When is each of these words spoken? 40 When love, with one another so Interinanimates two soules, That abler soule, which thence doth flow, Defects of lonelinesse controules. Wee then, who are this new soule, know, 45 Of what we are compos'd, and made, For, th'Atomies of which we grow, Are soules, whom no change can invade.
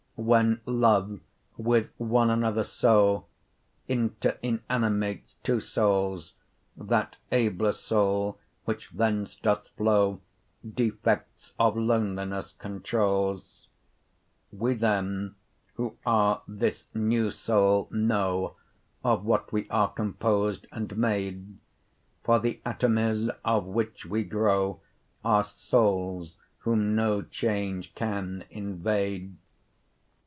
40 0.17 0.27
When 0.27 0.61
love, 0.67 1.19
with 1.57 1.93
one 1.97 2.29
another 2.29 2.63
so 2.63 3.25
Interinanimates 3.89 5.33
two 5.41 5.59
soules, 5.59 6.33
That 6.77 7.15
abler 7.31 7.71
soule, 7.71 8.37
which 8.65 8.91
thence 8.93 9.33
doth 9.33 9.69
flow, 9.69 10.21
Defects 10.75 11.55
of 11.59 11.73
lonelinesse 11.73 12.53
controules. 12.59 13.67
Wee 14.51 14.75
then, 14.75 15.33
who 15.73 15.97
are 16.05 16.43
this 16.47 16.85
new 16.93 17.31
soule, 17.31 17.87
know, 17.89 18.57
45 19.01 19.03
Of 19.19 19.25
what 19.25 19.51
we 19.51 19.67
are 19.71 19.91
compos'd, 19.91 20.67
and 20.71 20.95
made, 20.99 21.57
For, 22.23 22.37
th'Atomies 22.39 23.35
of 23.43 23.65
which 23.65 24.05
we 24.05 24.23
grow, 24.23 24.81
Are 25.25 25.43
soules, 25.43 26.37
whom 26.59 26.93
no 26.95 27.23
change 27.23 27.95
can 27.95 28.43
invade. 28.51 29.35